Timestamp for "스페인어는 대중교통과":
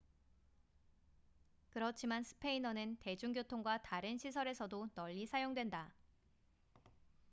2.23-3.83